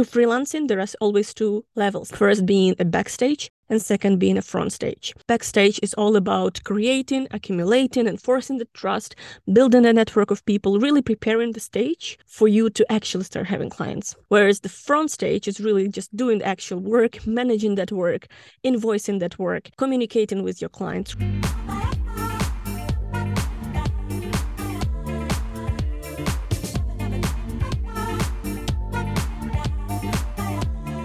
[0.00, 2.10] to freelancing, there are always two levels.
[2.10, 5.14] First being a backstage and second being a front stage.
[5.26, 9.14] Backstage is all about creating, accumulating, enforcing the trust,
[9.52, 13.68] building a network of people, really preparing the stage for you to actually start having
[13.68, 14.16] clients.
[14.28, 18.26] Whereas the front stage is really just doing the actual work, managing that work,
[18.64, 21.14] invoicing that work, communicating with your clients.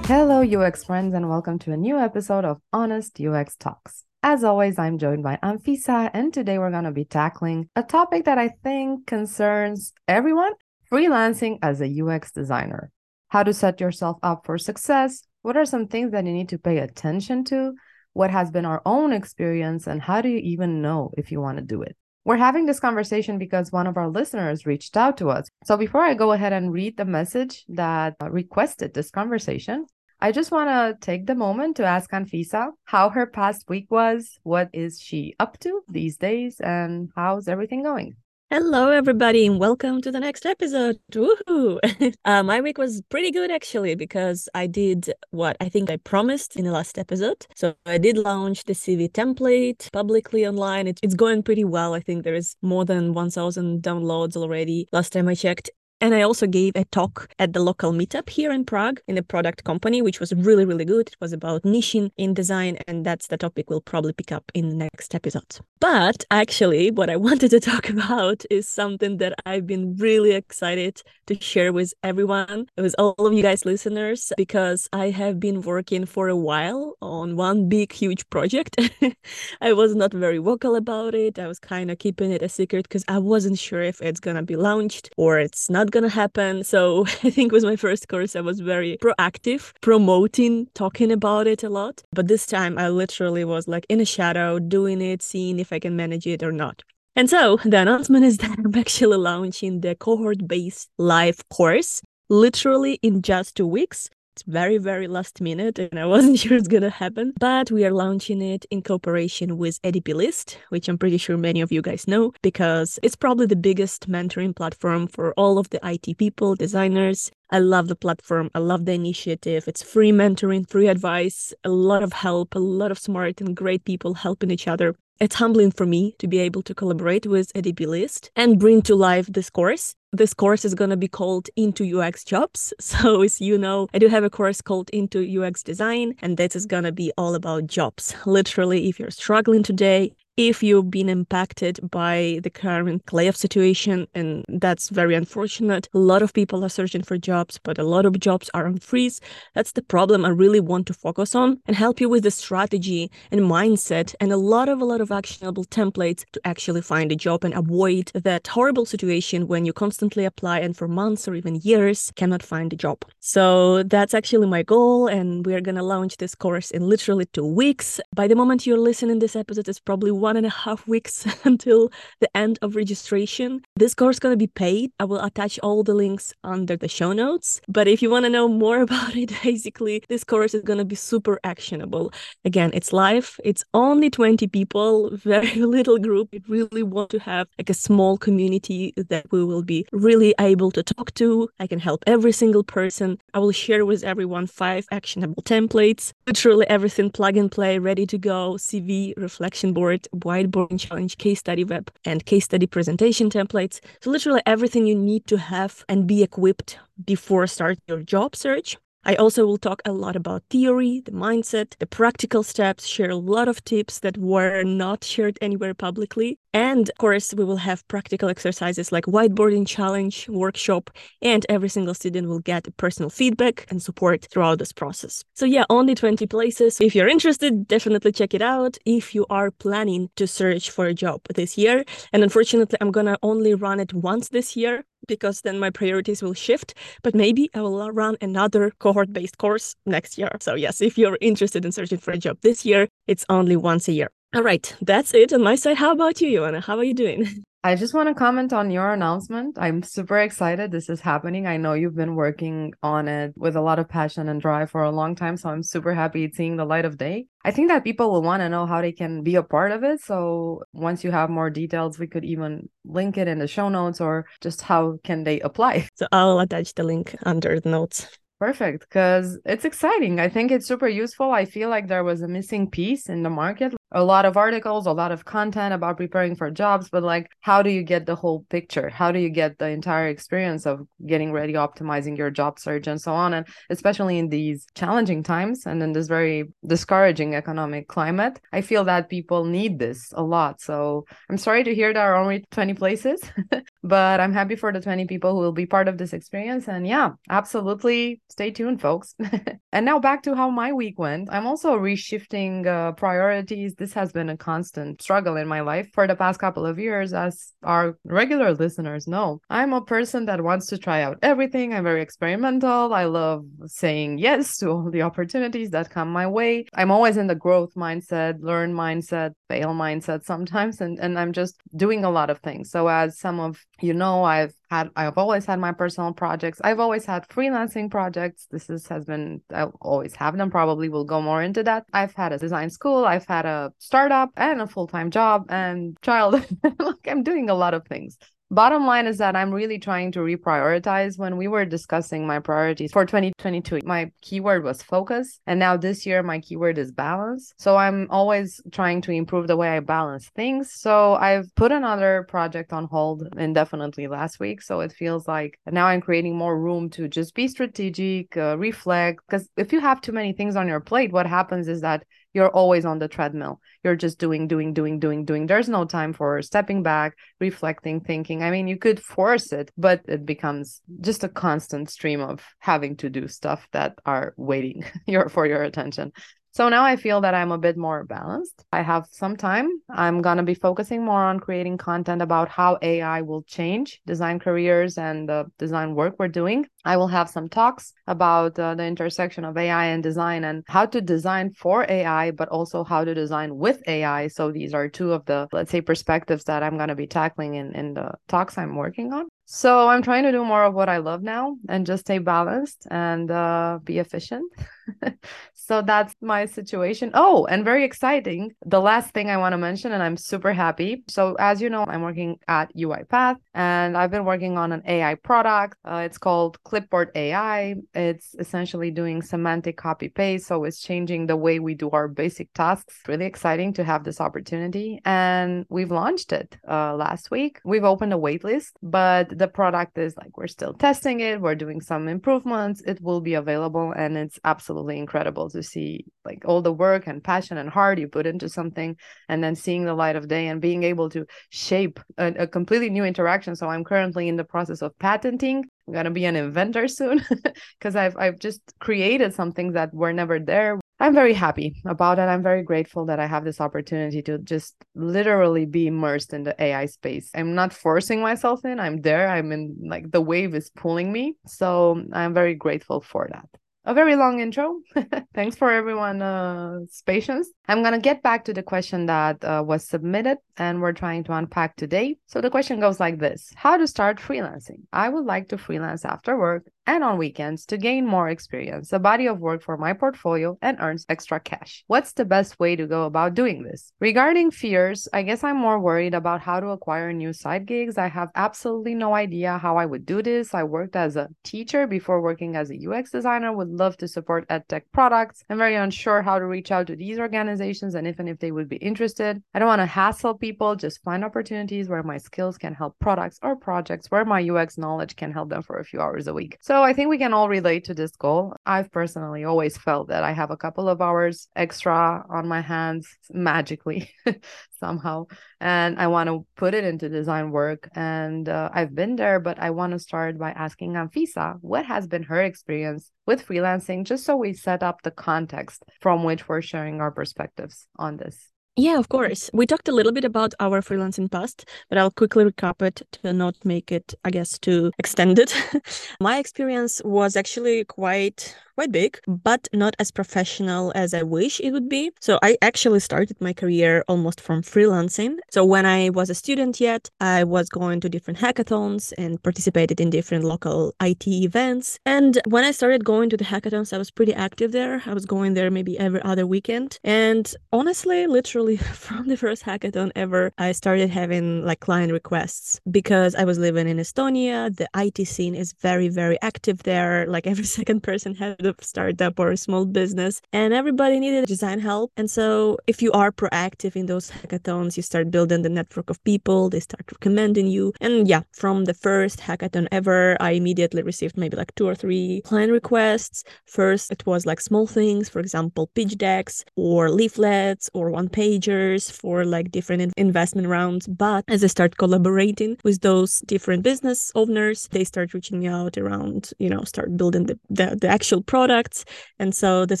[0.06, 4.04] Hello, UX friends, and welcome to a new episode of Honest UX Talks.
[4.22, 8.26] As always, I'm joined by Anfisa, and today we're going to be tackling a topic
[8.26, 10.52] that I think concerns everyone
[10.92, 12.90] freelancing as a UX designer.
[13.28, 16.58] How to set yourself up for success, what are some things that you need to
[16.58, 17.72] pay attention to,
[18.12, 21.56] what has been our own experience, and how do you even know if you want
[21.56, 21.96] to do it?
[22.26, 25.46] We're having this conversation because one of our listeners reached out to us.
[25.64, 29.84] So before I go ahead and read the message that requested this conversation,
[30.24, 34.38] I just want to take the moment to ask Anfisa how her past week was,
[34.42, 38.16] what is she up to these days, and how's everything going?
[38.48, 40.96] Hello, everybody, and welcome to the next episode.
[41.12, 41.78] Woohoo!
[42.24, 46.56] uh, my week was pretty good actually because I did what I think I promised
[46.56, 47.46] in the last episode.
[47.54, 50.86] So I did launch the CV template publicly online.
[50.86, 51.92] It, it's going pretty well.
[51.92, 54.88] I think there is more than 1,000 downloads already.
[54.90, 55.68] Last time I checked,
[56.04, 59.22] and I also gave a talk at the local meetup here in Prague in a
[59.22, 61.08] product company, which was really, really good.
[61.08, 64.68] It was about niching in design, and that's the topic we'll probably pick up in
[64.68, 65.60] the next episode.
[65.80, 71.00] But actually, what I wanted to talk about is something that I've been really excited
[71.24, 76.04] to share with everyone, with all of you guys listeners, because I have been working
[76.04, 78.76] for a while on one big, huge project.
[79.62, 81.38] I was not very vocal about it.
[81.38, 84.36] I was kind of keeping it a secret because I wasn't sure if it's going
[84.36, 86.62] to be launched or it's not gonna happen.
[86.64, 91.62] So I think with my first course, I was very proactive, promoting, talking about it
[91.62, 92.02] a lot.
[92.12, 95.78] But this time I literally was like in a shadow, doing it, seeing if I
[95.78, 96.82] can manage it or not.
[97.16, 102.98] And so the announcement is that I'm actually launching the cohort based live course literally
[103.02, 104.10] in just two weeks.
[104.34, 107.34] It's very, very last minute, and I wasn't sure it's gonna happen.
[107.38, 111.60] But we are launching it in cooperation with ADP List, which I'm pretty sure many
[111.60, 115.78] of you guys know because it's probably the biggest mentoring platform for all of the
[115.84, 117.30] IT people, designers.
[117.50, 118.50] I love the platform.
[118.56, 119.68] I love the initiative.
[119.68, 123.84] It's free mentoring, free advice, a lot of help, a lot of smart and great
[123.84, 124.96] people helping each other.
[125.20, 128.96] It's humbling for me to be able to collaborate with ADP List and bring to
[128.96, 129.94] life this course.
[130.14, 132.72] This course is going to be called Into UX Jobs.
[132.80, 136.54] So, as you know, I do have a course called Into UX Design, and that
[136.54, 138.14] is going to be all about jobs.
[138.24, 144.44] Literally, if you're struggling today, if you've been impacted by the current layoff situation, and
[144.48, 145.88] that's very unfortunate.
[145.94, 148.78] A lot of people are searching for jobs, but a lot of jobs are on
[148.78, 149.20] freeze.
[149.54, 153.10] That's the problem I really want to focus on and help you with the strategy
[153.30, 157.16] and mindset and a lot of a lot of actionable templates to actually find a
[157.16, 161.60] job and avoid that horrible situation when you constantly apply and for months or even
[161.62, 163.04] years cannot find a job.
[163.20, 167.46] So that's actually my goal, and we are gonna launch this course in literally two
[167.46, 168.00] weeks.
[168.14, 171.92] By the moment you're listening this episode, it's probably one and a half weeks until
[172.20, 173.60] the end of registration.
[173.76, 174.90] This course is going to be paid.
[174.98, 177.60] I will attach all the links under the show notes.
[177.68, 180.84] But if you want to know more about it, basically, this course is going to
[180.94, 182.12] be super actionable.
[182.44, 183.38] Again, it's live.
[183.44, 186.28] It's only 20 people, very little group.
[186.32, 190.70] We really want to have like a small community that we will be really able
[190.70, 191.48] to talk to.
[191.60, 193.18] I can help every single person.
[193.34, 198.16] I will share with everyone five actionable templates, literally everything plug and play, ready to
[198.16, 203.80] go, CV, reflection board, whiteboarding challenge, case study web, and case study presentation templates.
[204.00, 208.76] So literally everything you need to have and be equipped before start your job search.
[209.06, 213.16] I also will talk a lot about theory, the mindset, the practical steps, share a
[213.16, 216.38] lot of tips that were not shared anywhere publicly.
[216.54, 221.94] And of course, we will have practical exercises like whiteboarding challenge, workshop, and every single
[221.94, 225.24] student will get personal feedback and support throughout this process.
[225.34, 226.80] So yeah, only 20 places.
[226.80, 230.94] If you're interested, definitely check it out if you are planning to search for a
[230.94, 231.84] job this year.
[232.12, 236.34] And unfortunately, I'm gonna only run it once this year because then my priorities will
[236.34, 236.74] shift.
[237.02, 240.30] But maybe I will run another cohort based course next year.
[240.40, 243.88] So, yes, if you're interested in searching for a job this year, it's only once
[243.88, 244.08] a year.
[244.34, 245.76] All right, that's it on my side.
[245.76, 246.62] How about you, Ioana?
[246.62, 247.44] How are you doing?
[247.66, 249.56] I just want to comment on your announcement.
[249.58, 251.46] I'm super excited this is happening.
[251.46, 254.82] I know you've been working on it with a lot of passion and drive for
[254.82, 255.38] a long time.
[255.38, 257.24] So I'm super happy it's seeing the light of day.
[257.42, 259.82] I think that people will want to know how they can be a part of
[259.82, 260.02] it.
[260.02, 263.98] So once you have more details, we could even link it in the show notes
[263.98, 265.88] or just how can they apply.
[265.94, 268.08] So I'll attach the link under the notes.
[268.40, 270.18] Perfect, because it's exciting.
[270.20, 271.30] I think it's super useful.
[271.30, 273.72] I feel like there was a missing piece in the market.
[273.92, 277.62] A lot of articles, a lot of content about preparing for jobs, but like, how
[277.62, 278.90] do you get the whole picture?
[278.90, 283.00] How do you get the entire experience of getting ready, optimizing your job search, and
[283.00, 283.34] so on?
[283.34, 288.84] And especially in these challenging times and in this very discouraging economic climate, I feel
[288.84, 290.60] that people need this a lot.
[290.60, 293.22] So I'm sorry to hear there are only 20 places,
[293.84, 296.68] but I'm happy for the 20 people who will be part of this experience.
[296.68, 299.14] And yeah, absolutely stay tuned, folks.
[299.72, 301.28] and now back to how my week went.
[301.30, 303.74] I'm also reshifting uh, priorities.
[303.74, 307.12] This has been a constant struggle in my life for the past couple of years,
[307.12, 309.42] as our regular listeners know.
[309.50, 311.74] I'm a person that wants to try out everything.
[311.74, 312.94] I'm very experimental.
[312.94, 316.64] I love saying yes to all the opportunities that come my way.
[316.72, 321.60] I'm always in the growth mindset, learn mindset, fail mindset sometimes, and, and I'm just
[321.76, 322.70] doing a lot of things.
[322.70, 326.60] So, as some of you know, I've had I've always had my personal projects.
[326.62, 328.46] I've always had freelancing projects.
[328.50, 330.50] This is has been I always have them.
[330.50, 331.84] Probably will go more into that.
[331.92, 333.04] I've had a design school.
[333.04, 336.44] I've had a startup and a full time job and child.
[336.78, 338.18] Look, I'm doing a lot of things
[338.54, 341.18] bottom line is that I'm really trying to reprioritize.
[341.18, 345.40] When we were discussing my priorities for 2022, my keyword was focus.
[345.46, 347.52] And now this year, my keyword is balance.
[347.58, 350.72] So I'm always trying to improve the way I balance things.
[350.74, 354.62] So I've put another project on hold indefinitely last week.
[354.62, 359.20] So it feels like now I'm creating more room to just be strategic, uh, reflect.
[359.26, 362.04] Because if you have too many things on your plate, what happens is that
[362.34, 363.60] you're always on the treadmill.
[363.82, 365.46] You're just doing, doing, doing, doing, doing.
[365.46, 368.42] There's no time for stepping back, reflecting, thinking.
[368.42, 372.96] I mean, you could force it, but it becomes just a constant stream of having
[372.98, 376.12] to do stuff that are waiting your for your attention.
[376.54, 378.64] So now I feel that I'm a bit more balanced.
[378.70, 379.68] I have some time.
[379.90, 384.38] I'm going to be focusing more on creating content about how AI will change design
[384.38, 386.64] careers and the design work we're doing.
[386.84, 390.86] I will have some talks about uh, the intersection of AI and design and how
[390.86, 394.28] to design for AI, but also how to design with AI.
[394.28, 397.56] So these are two of the, let's say, perspectives that I'm going to be tackling
[397.56, 399.26] in, in the talks I'm working on.
[399.46, 402.86] So I'm trying to do more of what I love now and just stay balanced
[402.90, 404.50] and uh, be efficient.
[405.54, 407.10] so that's my situation.
[407.14, 408.52] Oh, and very exciting.
[408.64, 411.04] The last thing I want to mention, and I'm super happy.
[411.08, 415.14] So, as you know, I'm working at UiPath and I've been working on an AI
[415.16, 415.76] product.
[415.84, 417.76] Uh, it's called Clipboard AI.
[417.94, 420.46] It's essentially doing semantic copy paste.
[420.46, 423.00] So, it's changing the way we do our basic tasks.
[423.08, 425.00] Really exciting to have this opportunity.
[425.04, 427.60] And we've launched it uh, last week.
[427.64, 431.80] We've opened a waitlist, but the product is like we're still testing it, we're doing
[431.80, 432.82] some improvements.
[432.86, 437.06] It will be available and it's absolutely absolutely incredible to see like all the work
[437.06, 438.96] and passion and heart you put into something
[439.28, 442.90] and then seeing the light of day and being able to shape a, a completely
[442.90, 446.34] new interaction so i'm currently in the process of patenting i'm going to be an
[446.34, 447.24] inventor soon
[447.78, 452.20] because i've i've just created some things that were never there I'm very happy about
[452.20, 452.22] it.
[452.22, 456.54] I'm very grateful that I have this opportunity to just literally be immersed in the
[456.62, 457.30] AI space.
[457.34, 459.28] I'm not forcing myself in, I'm there.
[459.28, 461.34] I'm in like the wave is pulling me.
[461.48, 463.48] So I'm very grateful for that
[463.84, 464.80] a very long intro.
[465.34, 467.48] Thanks for everyone's uh, patience.
[467.68, 471.24] I'm going to get back to the question that uh, was submitted and we're trying
[471.24, 472.16] to unpack today.
[472.26, 474.82] So the question goes like this How to start freelancing?
[474.92, 478.98] I would like to freelance after work and on weekends to gain more experience, a
[478.98, 481.84] body of work for my portfolio, and earns extra cash.
[481.86, 483.92] What's the best way to go about doing this?
[484.00, 487.98] Regarding fears, I guess I'm more worried about how to acquire new side gigs.
[487.98, 490.54] I have absolutely no idea how I would do this.
[490.54, 494.48] I worked as a teacher before working as a UX designer, would love to support
[494.48, 495.42] edtech products.
[495.48, 498.68] I'm very unsure how to reach out to these organizations and even if they would
[498.68, 499.42] be interested.
[499.54, 503.38] I don't want to hassle people, just find opportunities where my skills can help products
[503.42, 506.58] or projects where my UX knowledge can help them for a few hours a week.
[506.60, 508.56] So so I think we can all relate to this goal.
[508.66, 513.06] I've personally always felt that I have a couple of hours extra on my hands
[513.30, 514.10] magically
[514.80, 515.26] somehow,
[515.60, 517.88] and I want to put it into design work.
[517.94, 522.08] And uh, I've been there, but I want to start by asking Anfisa what has
[522.08, 526.60] been her experience with freelancing, just so we set up the context from which we're
[526.60, 528.50] sharing our perspectives on this.
[528.76, 529.50] Yeah, of course.
[529.52, 533.32] We talked a little bit about our freelancing past, but I'll quickly recap it to
[533.32, 535.52] not make it, I guess, too extended.
[536.20, 541.70] My experience was actually quite quite big, but not as professional as I wish it
[541.72, 542.10] would be.
[542.20, 545.36] So I actually started my career almost from freelancing.
[545.50, 550.00] So when I was a student yet, I was going to different hackathons and participated
[550.00, 551.98] in different local IT events.
[552.04, 555.02] And when I started going to the hackathons, I was pretty active there.
[555.06, 556.98] I was going there maybe every other weekend.
[557.04, 558.76] And honestly, literally
[559.06, 563.88] from the first hackathon ever, I started having like client requests because I was living
[563.88, 564.74] in Estonia.
[564.74, 567.26] The IT scene is very, very active there.
[567.26, 571.80] Like every second person had a startup or a small business, and everybody needed design
[571.80, 572.12] help.
[572.16, 576.22] And so, if you are proactive in those hackathons, you start building the network of
[576.24, 577.92] people, they start recommending you.
[578.00, 582.42] And yeah, from the first hackathon ever, I immediately received maybe like two or three
[582.44, 583.44] client requests.
[583.66, 589.10] First, it was like small things, for example, pitch decks or leaflets or one pagers
[589.10, 591.06] for like different investment rounds.
[591.06, 595.96] But as I start collaborating with those different business owners, they start reaching me out
[595.98, 599.04] around, you know, start building the, the, the actual products.
[599.40, 600.00] And so this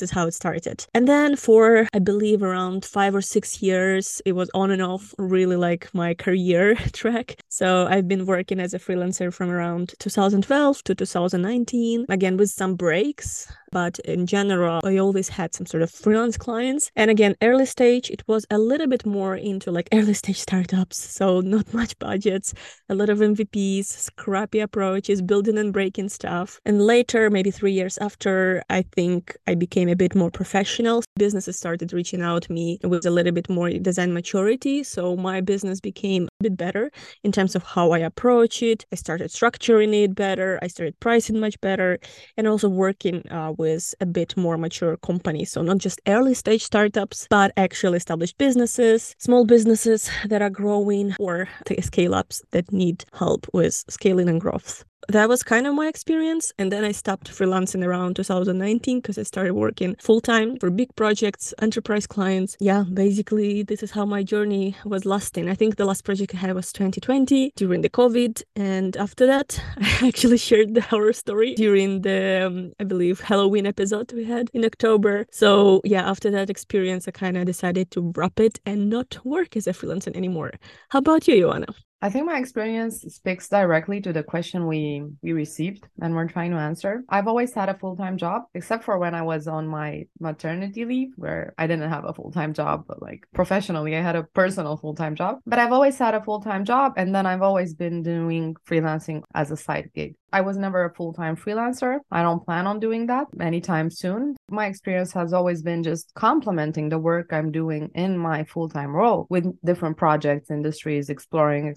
[0.00, 0.86] is how it started.
[0.94, 5.12] And then for, I believe, around five or six years, it was on and off,
[5.18, 7.36] really like my career track.
[7.48, 12.76] So I've been working as a freelancer from around 2012 to 2019, again, with some
[12.76, 16.92] breaks but in general, I always had some sort of freelance clients.
[16.94, 20.96] And again, early stage, it was a little bit more into like early stage startups.
[20.96, 22.54] So not much budgets,
[22.88, 26.60] a lot of MVPs, scrappy approaches, building and breaking stuff.
[26.64, 31.02] And later, maybe three years after, I think I became a bit more professional.
[31.16, 34.82] Businesses started reaching out to me with a little bit more design maturity.
[34.84, 36.90] So my business became a bit better
[37.22, 38.84] in terms of how I approach it.
[38.92, 40.58] I started structuring it better.
[40.62, 41.98] I started pricing much better
[42.36, 45.50] and also working uh, with a bit more mature companies.
[45.52, 51.14] So not just early stage startups, but actually established businesses, small businesses that are growing
[51.18, 51.48] or
[51.80, 56.52] scale ups that need help with scaling and growth that was kind of my experience.
[56.58, 60.94] And then I stopped freelancing around 2019 because I started working full time for big
[60.96, 62.56] projects, enterprise clients.
[62.60, 65.48] Yeah, basically, this is how my journey was lasting.
[65.48, 68.42] I think the last project I had was 2020 during the COVID.
[68.56, 73.66] And after that, I actually shared the horror story during the, um, I believe, Halloween
[73.66, 75.26] episode we had in October.
[75.30, 79.56] So, yeah, after that experience, I kind of decided to wrap it and not work
[79.56, 80.52] as a freelancer anymore.
[80.90, 81.83] How about you, Ioana?
[82.04, 86.50] I think my experience speaks directly to the question we we received and we're trying
[86.50, 87.02] to answer.
[87.08, 91.14] I've always had a full-time job, except for when I was on my maternity leave,
[91.16, 95.14] where I didn't have a full-time job, but like professionally, I had a personal full-time
[95.14, 95.38] job.
[95.46, 99.50] But I've always had a full-time job, and then I've always been doing freelancing as
[99.50, 100.14] a side gig.
[100.34, 102.00] I was never a full time freelancer.
[102.10, 104.34] I don't plan on doing that anytime soon.
[104.50, 108.90] My experience has always been just complementing the work I'm doing in my full time
[108.90, 111.68] role with different projects, industries, exploring,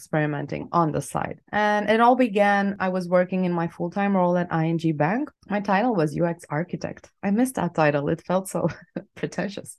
[0.72, 1.40] on the side.
[1.52, 5.30] And it all began, I was working in my full time role at ING Bank.
[5.50, 7.12] My title was UX architect.
[7.24, 8.68] I missed that title, it felt so
[9.16, 9.78] pretentious.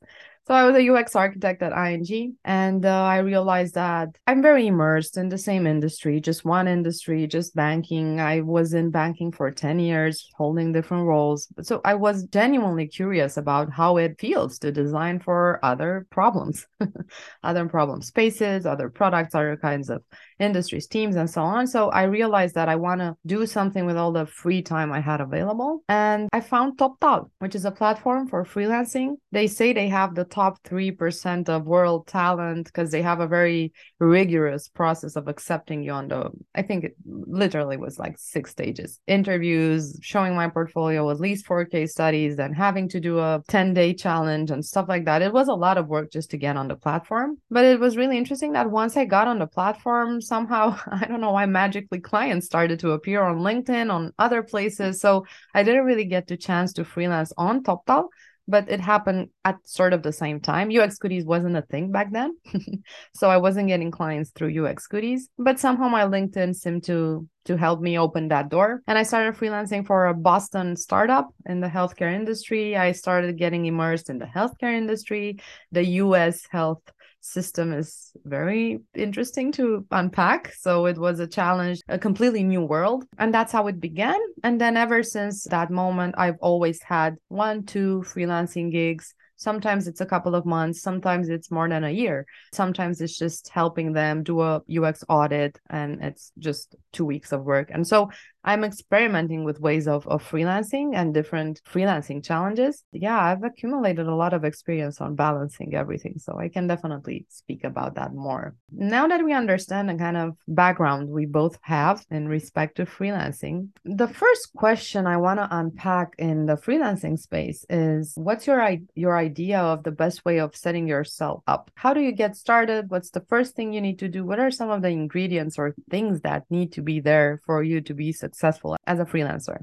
[0.48, 4.66] So I was a UX architect at ING, and uh, I realized that I'm very
[4.66, 8.18] immersed in the same industry, just one industry, just banking.
[8.18, 11.48] I was in banking for 10 years, holding different roles.
[11.60, 16.66] So I was genuinely curious about how it feels to design for other problems,
[17.42, 20.02] other problem spaces, other products, other kinds of
[20.38, 21.66] industries, teams, and so on.
[21.66, 25.00] So I realized that I want to do something with all the free time I
[25.00, 25.82] had available.
[25.90, 29.16] And I found TopTal, which is a platform for freelancing.
[29.30, 33.72] They say they have the top 3% of world talent because they have a very
[33.98, 39.00] rigorous process of accepting you on the, I think it literally was like six stages
[39.08, 43.74] interviews, showing my portfolio, at least four case studies, then having to do a 10
[43.74, 45.22] day challenge and stuff like that.
[45.22, 47.38] It was a lot of work just to get on the platform.
[47.50, 51.20] But it was really interesting that once I got on the platform, somehow I don't
[51.20, 55.00] know why magically clients started to appear on LinkedIn, on other places.
[55.00, 58.08] So I didn't really get the chance to freelance on TopTal,
[58.48, 60.72] but it happened at sort of the same time.
[60.74, 62.36] UX Goodies wasn't a thing back then.
[63.14, 67.56] so I wasn't getting clients through UX Goodies, but somehow my LinkedIn seemed to to
[67.56, 68.82] help me open that door.
[68.86, 72.76] And I started freelancing for a Boston startup in the healthcare industry.
[72.76, 75.38] I started getting immersed in the healthcare industry,
[75.72, 76.82] the US health
[77.20, 80.52] system is very interesting to unpack.
[80.54, 83.04] So it was a challenge, a completely new world.
[83.18, 84.18] And that's how it began.
[84.42, 90.00] And then ever since that moment, I've always had one, two freelancing gigs Sometimes it's
[90.00, 92.26] a couple of months, sometimes it's more than a year.
[92.52, 97.44] Sometimes it's just helping them do a UX audit and it's just two weeks of
[97.44, 97.70] work.
[97.72, 98.10] And so
[98.44, 102.82] I'm experimenting with ways of, of freelancing and different freelancing challenges.
[102.92, 106.14] Yeah, I've accumulated a lot of experience on balancing everything.
[106.18, 108.56] So I can definitely speak about that more.
[108.72, 113.68] Now that we understand the kind of background we both have in respect to freelancing,
[113.84, 119.27] the first question I want to unpack in the freelancing space is what's your your
[119.28, 121.70] idea of the best way of setting yourself up?
[121.74, 122.90] How do you get started?
[122.90, 124.24] What's the first thing you need to do?
[124.24, 127.80] What are some of the ingredients or things that need to be there for you
[127.88, 128.76] to be successful?
[128.88, 129.58] as a freelancer?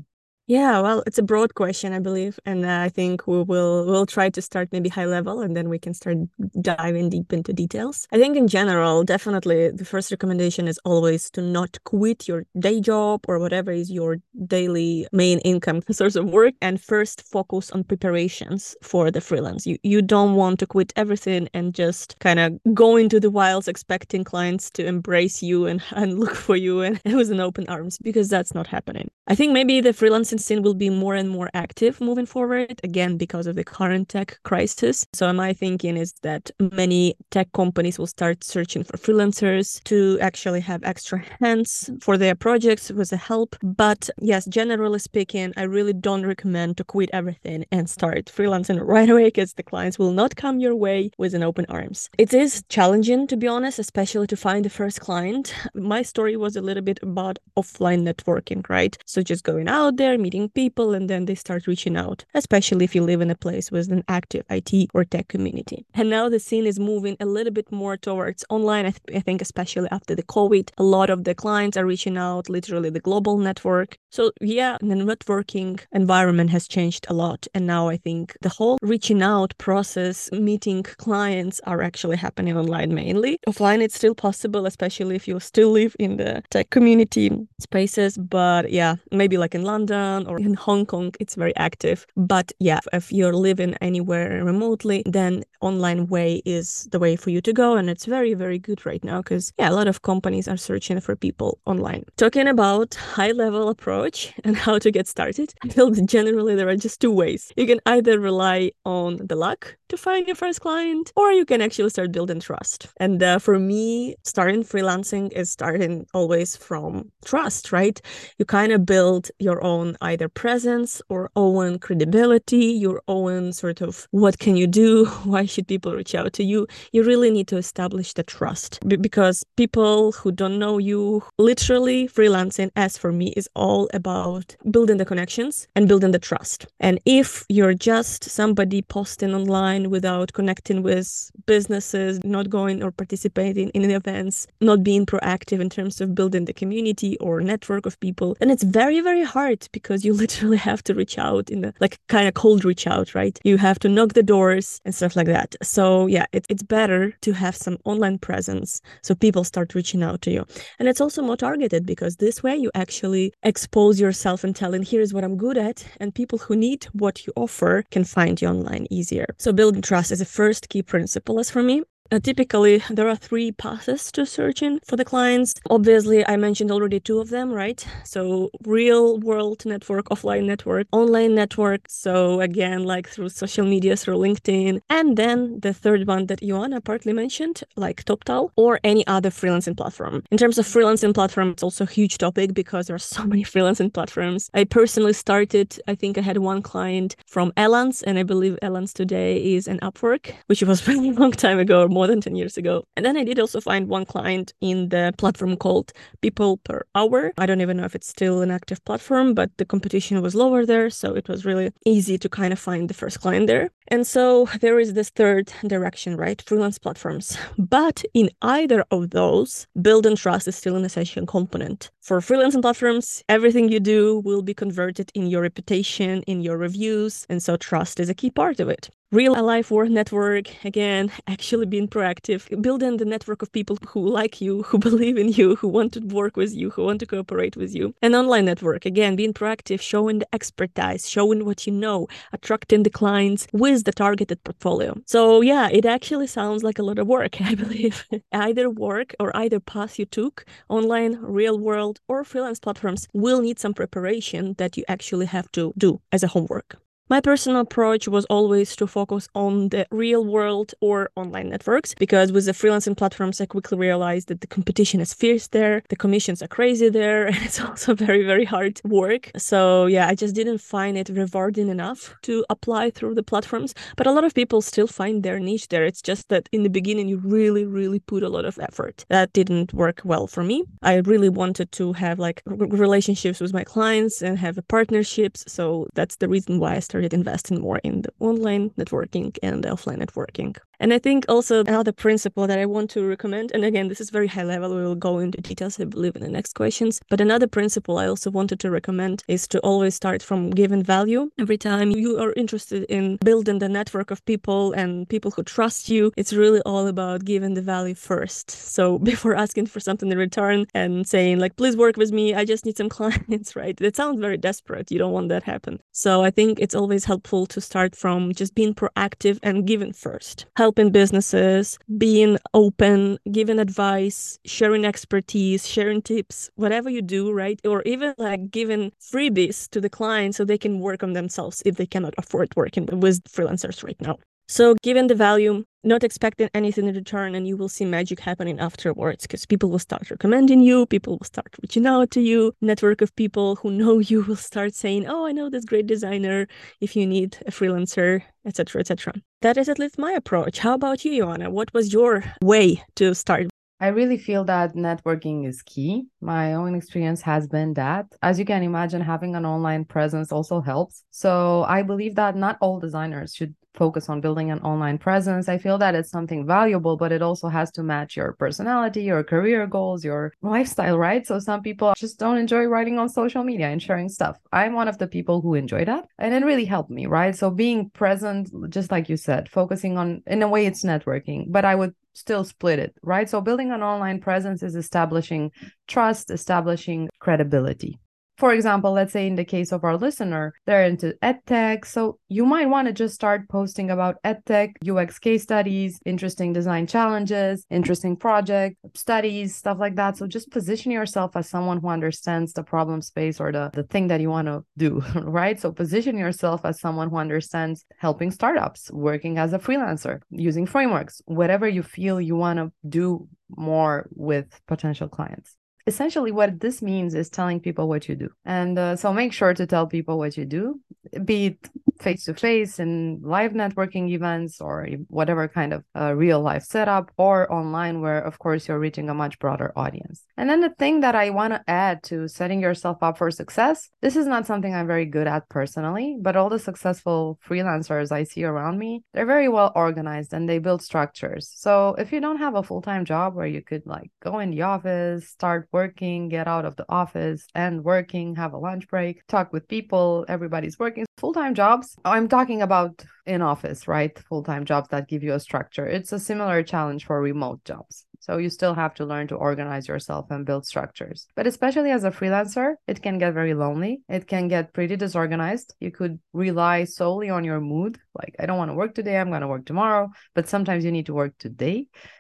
[0.47, 4.05] Yeah, well, it's a broad question, I believe, and uh, I think we will we'll
[4.05, 6.17] try to start maybe high level, and then we can start
[6.61, 8.07] diving deep into details.
[8.11, 12.79] I think in general, definitely the first recommendation is always to not quit your day
[12.79, 17.83] job or whatever is your daily main income source of work, and first focus on
[17.83, 19.65] preparations for the freelance.
[19.65, 23.67] You you don't want to quit everything and just kind of go into the wilds
[23.67, 27.97] expecting clients to embrace you and, and look for you and with an open arms
[27.97, 29.09] because that's not happening.
[29.27, 33.17] I think maybe the freelancing scene will be more and more active moving forward, again,
[33.17, 35.05] because of the current tech crisis.
[35.13, 40.61] So, my thinking is that many tech companies will start searching for freelancers to actually
[40.61, 43.55] have extra hands for their projects with the help.
[43.61, 49.09] But yes, generally speaking, I really don't recommend to quit everything and start freelancing right
[49.09, 52.09] away because the clients will not come your way with an open arms.
[52.17, 55.53] It is challenging, to be honest, especially to find the first client.
[55.73, 58.97] My story was a little bit about offline networking, right?
[59.05, 62.95] So, just going out there, meeting people and then they start reaching out, especially if
[62.95, 65.85] you live in a place with an active IT or tech community.
[65.93, 68.85] And now the scene is moving a little bit more towards online.
[68.89, 72.17] I, th- I think, especially after the COVID, a lot of the clients are reaching
[72.17, 73.89] out, literally the global network.
[74.09, 77.41] So, yeah, the networking environment has changed a lot.
[77.53, 82.95] And now I think the whole reaching out process, meeting clients are actually happening online
[82.95, 83.37] mainly.
[83.47, 87.29] Offline, it's still possible, especially if you still live in the tech community
[87.59, 88.17] spaces.
[88.17, 92.05] But yeah, maybe like in London or in Hong Kong, it's very active.
[92.15, 97.41] But yeah, if you're living anywhere remotely, then online way is the way for you
[97.41, 97.75] to go.
[97.75, 100.99] And it's very, very good right now because yeah, a lot of companies are searching
[101.01, 102.03] for people online.
[102.17, 106.77] Talking about high level approach and how to get started, I feel generally there are
[106.77, 107.51] just two ways.
[107.57, 111.61] You can either rely on the luck to find your first client, or you can
[111.61, 112.87] actually start building trust.
[112.97, 117.99] And uh, for me, starting freelancing is starting always from trust, right?
[118.37, 124.07] You kind of build your own either presence or own credibility, your own sort of
[124.11, 125.05] what can you do?
[125.23, 126.67] Why should people reach out to you?
[126.91, 132.07] You really need to establish the trust B- because people who don't know you, literally
[132.07, 136.67] freelancing, as for me, is all about building the connections and building the trust.
[136.79, 143.69] And if you're just somebody posting online without connecting with businesses, not going or participating
[143.69, 148.35] in events, not being proactive in terms of building the community or network of people,
[148.39, 151.97] then it's very, very hard because you literally have to reach out in the like
[152.09, 153.39] kind of cold reach out, right?
[153.43, 155.55] You have to knock the doors and stuff like that.
[155.61, 160.21] So yeah, it, it's better to have some online presence so people start reaching out
[160.23, 160.45] to you.
[160.79, 165.13] And it's also more targeted because this way you actually expose yourself and telling here's
[165.13, 168.87] what I'm good at and people who need what you offer can find you online
[168.89, 169.27] easier.
[169.37, 171.83] So building trust is the first key principle as for me.
[172.11, 175.55] Uh, typically, there are three paths to searching for the clients.
[175.71, 177.83] Obviously, I mentioned already two of them, right?
[178.03, 181.81] So, real world network, offline network, online network.
[181.89, 184.81] So, again, like through social media, through LinkedIn.
[184.87, 189.75] And then the third one that Ioana partly mentioned, like TopTal or any other freelancing
[189.75, 190.21] platform.
[190.29, 193.43] In terms of freelancing platform, it's also a huge topic because there are so many
[193.43, 194.51] freelancing platforms.
[194.53, 198.93] I personally started, I think I had one client from Elance, and I believe Elance
[198.93, 202.75] today is an Upwork, which was a long time ago more than 10 years ago.
[202.95, 205.87] And then I did also find one client in the platform called
[206.21, 207.31] People Per Hour.
[207.37, 210.65] I don't even know if it's still an active platform, but the competition was lower
[210.65, 210.89] there.
[210.89, 213.69] So it was really easy to kind of find the first client there.
[213.89, 216.41] And so there is this third direction, right?
[216.41, 217.37] Freelance platforms.
[217.57, 221.91] But in either of those, build and trust is still an essential component.
[222.01, 227.25] For freelancing platforms, everything you do will be converted in your reputation, in your reviews.
[227.29, 231.65] And so trust is a key part of it real life work network again actually
[231.65, 235.67] being proactive building the network of people who like you who believe in you who
[235.67, 239.15] want to work with you who want to cooperate with you an online network again
[239.15, 244.43] being proactive showing the expertise showing what you know attracting the clients with the targeted
[244.43, 244.95] portfolio.
[245.05, 248.05] So yeah it actually sounds like a lot of work i believe.
[248.31, 253.59] Either work or either path you took online real world or freelance platforms will need
[253.59, 258.25] some preparation that you actually have to do as a homework My personal approach was
[258.31, 263.39] always to focus on the real world or online networks because with the freelancing platforms,
[263.39, 267.37] I quickly realized that the competition is fierce there, the commissions are crazy there, and
[267.43, 269.29] it's also very, very hard work.
[269.37, 273.75] So, yeah, I just didn't find it rewarding enough to apply through the platforms.
[273.97, 275.85] But a lot of people still find their niche there.
[275.85, 279.05] It's just that in the beginning, you really, really put a lot of effort.
[279.09, 280.63] That didn't work well for me.
[280.81, 285.43] I really wanted to have like relationships with my clients and have partnerships.
[285.47, 289.65] So, that's the reason why I started started investing more in the online networking and
[289.65, 290.55] offline networking.
[290.79, 294.09] And I think also another principle that I want to recommend, and again, this is
[294.09, 297.01] very high level, we will go into details, I believe, in the next questions.
[297.09, 301.29] But another principle I also wanted to recommend is to always start from given value.
[301.39, 305.89] Every time you are interested in building the network of people and people who trust
[305.89, 308.51] you, it's really all about giving the value first.
[308.51, 312.45] So before asking for something in return and saying, like, please work with me, I
[312.45, 313.77] just need some clients, right?
[313.77, 314.91] That sounds very desperate.
[314.91, 315.79] You don't want that happen.
[315.91, 320.45] So I think it's always helpful to start from just being proactive and giving first
[320.65, 327.59] helping businesses, being open, giving advice, sharing expertise, sharing tips, whatever you do, right?
[327.65, 331.75] Or even like giving freebies to the client so they can work on themselves if
[331.77, 334.17] they cannot afford working with freelancers right now.
[334.47, 338.59] So, given the value, not expecting anything in return, and you will see magic happening
[338.59, 343.01] afterwards because people will start recommending you, people will start reaching out to you, network
[343.01, 346.47] of people who know you will start saying, "Oh, I know this great designer.
[346.79, 350.59] If you need a freelancer, etc., etc." That is at least my approach.
[350.59, 351.51] How about you, Ioana?
[351.51, 353.47] What was your way to start?
[353.79, 356.05] I really feel that networking is key.
[356.21, 358.05] My own experience has been that.
[358.21, 361.03] As you can imagine, having an online presence also helps.
[361.09, 365.47] So I believe that not all designers should focus on building an online presence.
[365.49, 369.23] I feel that it's something valuable, but it also has to match your personality, your
[369.23, 371.25] career goals, your lifestyle, right?
[371.25, 374.37] So some people just don't enjoy writing on social media and sharing stuff.
[374.51, 376.07] I'm one of the people who enjoy that.
[376.17, 377.35] And it really helped me, right?
[377.35, 381.65] So being present, just like you said, focusing on, in a way, it's networking, but
[381.65, 383.29] I would still split it, right?
[383.29, 385.51] So building an online presence is establishing
[385.87, 387.99] trust, establishing credibility
[388.37, 391.85] for example, let's say in the case of our listener, they're into edtech.
[391.85, 396.85] So you might want to just start posting about edtech, UX case studies, interesting design
[396.87, 400.17] challenges, interesting project studies, stuff like that.
[400.17, 404.07] So just position yourself as someone who understands the problem space or the, the thing
[404.07, 405.59] that you want to do, right?
[405.59, 411.21] So position yourself as someone who understands helping startups, working as a freelancer, using frameworks,
[411.25, 415.55] whatever you feel you want to do more with potential clients
[415.87, 418.29] essentially what this means is telling people what you do.
[418.43, 420.79] And uh, so make sure to tell people what you do
[421.23, 421.69] be it
[422.01, 427.09] face to face in live networking events or whatever kind of uh, real life setup
[427.17, 430.23] or online where of course you're reaching a much broader audience.
[430.35, 433.89] And then the thing that i want to add to setting yourself up for success
[434.01, 438.23] this is not something i'm very good at personally but all the successful freelancers i
[438.23, 441.49] see around me they're very well organized and they build structures.
[441.55, 444.63] So if you don't have a full-time job where you could like go in the
[444.63, 449.47] office start working get out of the office and working have a lunch break talk
[449.51, 451.05] with people everybody's working.
[451.17, 452.93] Full-time jobs i'm talking about
[453.25, 454.13] in office right?
[454.29, 455.85] Full-time jobs that give you a structure.
[455.97, 458.05] It's a similar challenge for remote jobs.
[458.19, 461.27] So you still have to learn to organize yourself and build structures.
[461.35, 464.01] But especially as a freelancer it can get very lonely.
[464.07, 465.75] It can get pretty disorganized.
[465.79, 469.31] You could rely solely on your mood like i don't want to work today i'm
[469.33, 471.77] going to work tomorrow but sometimes you need to work today.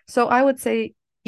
[0.07, 0.77] So i would say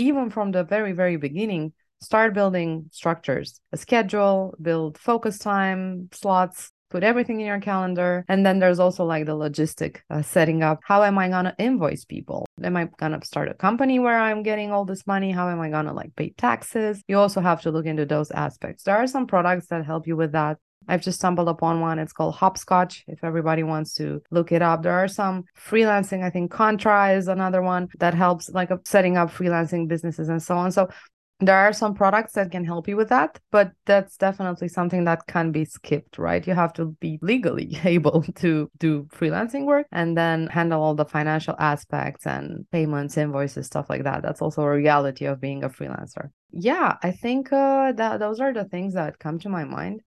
[0.08, 6.72] even from the very very beginning start building structures a schedule build focus time slots
[6.90, 8.24] put everything in your calendar.
[8.28, 10.80] And then there's also like the logistic uh, setting up.
[10.84, 12.46] How am I going to invoice people?
[12.64, 15.32] Am I going to start a company where I'm getting all this money?
[15.32, 17.02] How am I going to like pay taxes?
[17.08, 18.84] You also have to look into those aspects.
[18.84, 20.58] There are some products that help you with that.
[20.90, 22.00] I've just stumbled upon one.
[22.00, 23.04] It's called Hopscotch.
[23.08, 26.24] If everybody wants to look it up, there are some freelancing.
[26.24, 30.56] I think Contra is another one that helps like setting up freelancing businesses and so
[30.56, 30.72] on.
[30.72, 30.88] So
[31.40, 35.26] there are some products that can help you with that but that's definitely something that
[35.28, 36.48] can be skipped right?
[36.48, 41.06] You have to be legally able to do freelancing work and then handle all the
[41.06, 44.24] financial aspects and payments invoices stuff like that.
[44.24, 46.30] That's also a reality of being a freelancer.
[46.52, 50.02] Yeah i think uh, that those are the things that come to my mind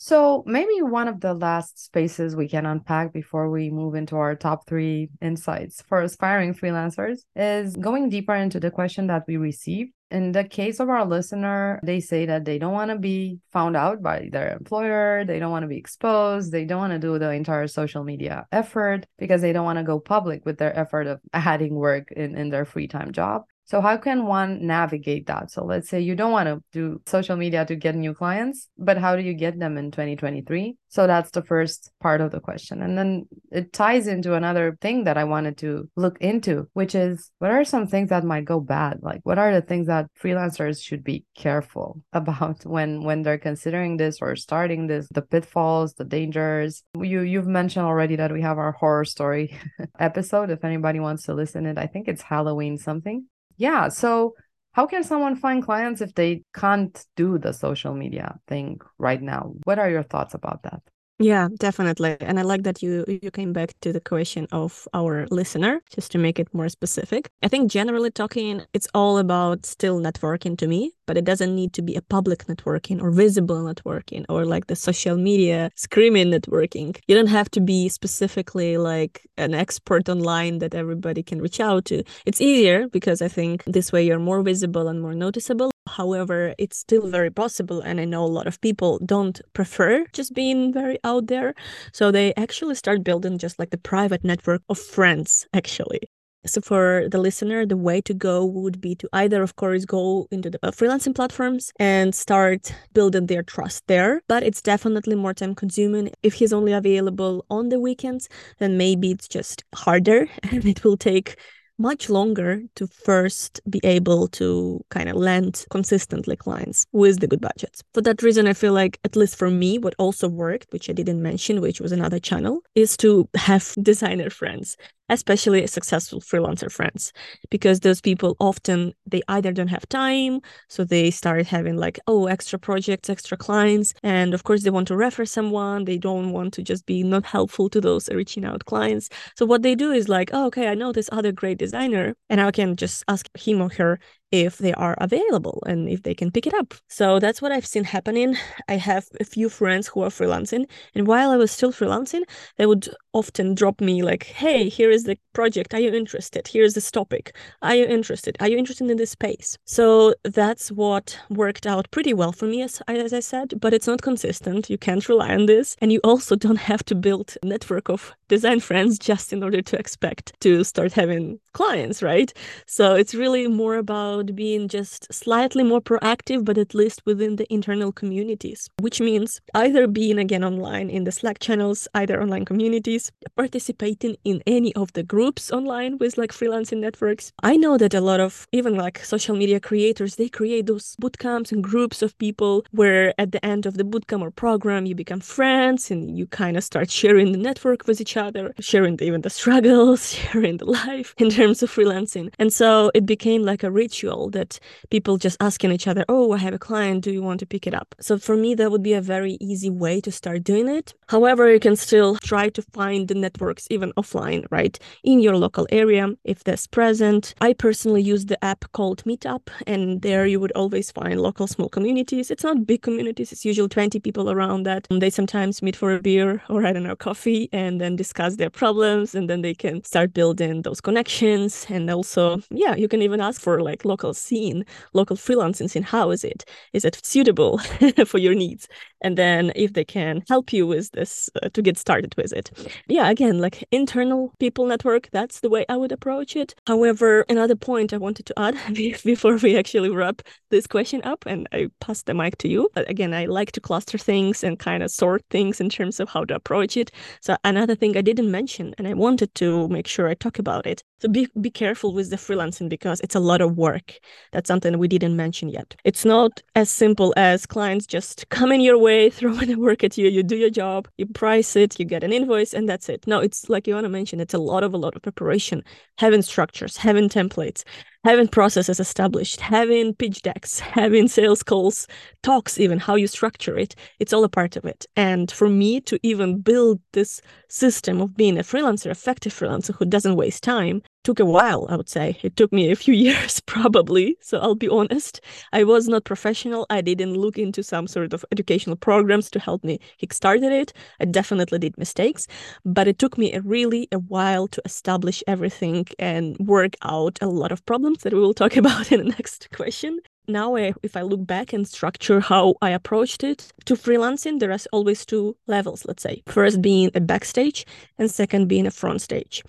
[0.00, 4.36] so maybe one of the last spaces we can unpack before we move into our
[4.36, 9.90] top three insights for aspiring freelancers is going deeper into the question that we received
[10.10, 13.76] in the case of our listener, they say that they don't want to be found
[13.76, 15.24] out by their employer.
[15.24, 16.50] They don't want to be exposed.
[16.50, 19.84] They don't want to do the entire social media effort because they don't want to
[19.84, 23.42] go public with their effort of adding work in, in their free time job.
[23.68, 25.50] So, how can one navigate that?
[25.50, 28.96] So, let's say you don't want to do social media to get new clients, but
[28.96, 30.74] how do you get them in 2023?
[30.88, 32.80] So, that's the first part of the question.
[32.80, 37.30] And then it ties into another thing that I wanted to look into, which is
[37.40, 39.00] what are some things that might go bad?
[39.02, 43.98] Like, what are the things that freelancers should be careful about when when they're considering
[43.98, 46.84] this or starting this, the pitfalls, the dangers?
[46.98, 49.58] You you've mentioned already that we have our horror story
[49.98, 50.48] episode.
[50.48, 53.26] If anybody wants to listen it, I think it's Halloween something
[53.58, 54.34] yeah so
[54.78, 59.54] how can someone find clients if they can't do the social media thing right now?
[59.64, 60.82] What are your thoughts about that
[61.20, 62.16] yeah, definitely.
[62.20, 66.12] And I like that you you came back to the question of our listener just
[66.12, 67.28] to make it more specific.
[67.42, 71.72] I think generally talking it's all about still networking to me, but it doesn't need
[71.72, 76.96] to be a public networking or visible networking or like the social media screaming networking.
[77.08, 81.84] You don't have to be specifically like an expert online that everybody can reach out
[81.86, 82.04] to.
[82.26, 86.78] It's easier because I think this way you're more visible and more noticeable However, it's
[86.78, 87.80] still very possible.
[87.80, 91.54] And I know a lot of people don't prefer just being very out there.
[91.92, 96.00] So they actually start building just like the private network of friends, actually.
[96.46, 100.28] So for the listener, the way to go would be to either, of course, go
[100.30, 104.22] into the uh, freelancing platforms and start building their trust there.
[104.28, 106.10] But it's definitely more time consuming.
[106.22, 110.96] If he's only available on the weekends, then maybe it's just harder and it will
[110.96, 111.36] take
[111.78, 117.40] much longer to first be able to kind of land consistently clients with the good
[117.40, 117.82] budgets.
[117.94, 120.92] For that reason, I feel like, at least for me, what also worked, which I
[120.92, 124.76] didn't mention, which was another channel, is to have designer friends
[125.08, 127.12] especially successful freelancer friends
[127.50, 132.26] because those people often they either don't have time so they start having like oh
[132.26, 136.52] extra projects extra clients and of course they want to refer someone they don't want
[136.52, 139.08] to just be not helpful to those reaching out clients.
[139.36, 142.40] So what they do is like oh, okay i know this other great designer and
[142.40, 143.98] i can just ask him or her
[144.30, 146.74] if they are available and if they can pick it up.
[146.88, 148.36] So that's what I've seen happening.
[148.68, 152.22] I have a few friends who are freelancing, and while I was still freelancing,
[152.56, 155.74] they would often drop me like, "Hey, here is the project.
[155.74, 156.48] Are you interested?
[156.48, 157.34] Here's this topic.
[157.62, 158.36] Are you interested?
[158.40, 162.62] Are you interested in this space?" So that's what worked out pretty well for me,
[162.62, 163.54] as, as I said.
[163.60, 164.70] But it's not consistent.
[164.70, 168.12] You can't rely on this, and you also don't have to build a network of
[168.28, 172.32] design friends just in order to expect to start having clients, right?
[172.66, 177.36] So it's really more about about being just slightly more proactive, but at least within
[177.36, 182.44] the internal communities, which means either being again online in the Slack channels, either online
[182.44, 187.32] communities, participating in any of the groups online with like freelancing networks.
[187.42, 191.52] I know that a lot of even like social media creators, they create those bootcamps
[191.52, 195.20] and groups of people where at the end of the bootcamp or program, you become
[195.20, 199.22] friends and you kind of start sharing the network with each other, sharing the, even
[199.22, 202.32] the struggles, sharing the life in terms of freelancing.
[202.38, 204.58] And so it became like a ritual that
[204.90, 207.66] people just asking each other, oh, I have a client, do you want to pick
[207.66, 207.94] it up?
[208.00, 210.94] So for me, that would be a very easy way to start doing it.
[211.08, 214.78] However, you can still try to find the networks even offline, right?
[215.04, 217.34] In your local area, if that's present.
[217.40, 221.68] I personally use the app called Meetup, and there you would always find local small
[221.68, 222.30] communities.
[222.30, 224.86] It's not big communities, it's usually 20 people around that.
[224.90, 228.36] And They sometimes meet for a beer or, I don't know, coffee and then discuss
[228.36, 231.66] their problems, and then they can start building those connections.
[231.68, 235.82] And also, yeah, you can even ask for like local local scene, local freelancing scene.
[235.82, 236.44] How is it?
[236.72, 237.58] Is it suitable
[238.06, 238.68] for your needs?
[239.00, 242.50] And then if they can help you with this uh, to get started with it.
[242.88, 246.54] Yeah, again, like internal people network, that's the way I would approach it.
[246.66, 248.56] However, another point I wanted to add
[249.04, 252.68] before we actually wrap this question up and I pass the mic to you.
[252.74, 256.08] But again, I like to cluster things and kind of sort things in terms of
[256.08, 256.90] how to approach it.
[257.20, 260.66] So another thing I didn't mention and I wanted to make sure I talk about
[260.66, 260.82] it.
[261.00, 263.92] So be be careful with the freelancing because it's a lot of work.
[264.32, 265.76] That's something we didn't mention yet.
[265.84, 269.96] It's not as simple as clients just come in your way, throw the work at
[269.98, 273.06] you, you do your job, you price it, you get an invoice, and that's it.
[273.06, 275.62] No, it's like Ioana mentioned, it's a lot of a lot of preparation,
[275.98, 277.64] having structures, having templates,
[278.04, 281.86] having processes established, having pitch decks, having sales calls,
[282.22, 284.86] talks, even how you structure it, it's all a part of it.
[284.96, 289.84] And for me to even build this system of being a freelancer, effective freelancer who
[289.84, 292.18] doesn't waste time, took a while, I would say.
[292.22, 294.18] It took me a few years, probably.
[294.20, 295.22] So I'll be honest.
[295.54, 296.66] I was not professional.
[296.68, 300.74] I didn't look into some sort of educational programs to help me kickstarted it.
[301.00, 302.26] I definitely did mistakes,
[302.66, 307.26] but it took me a really a while to establish everything and work out a
[307.26, 310.94] lot of problems that we will talk about in the next question now eh, if
[310.94, 315.34] i look back and structure how i approached it to freelancing there are always two
[315.46, 317.64] levels let's say first being a backstage
[317.98, 319.42] and second being a front stage